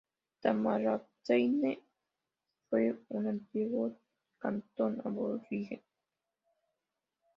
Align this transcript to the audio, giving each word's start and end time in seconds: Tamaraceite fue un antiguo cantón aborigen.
Tamaraceite 0.41 1.83
fue 2.67 2.97
un 3.09 3.27
antiguo 3.27 3.95
cantón 4.39 4.99
aborigen. 5.05 5.83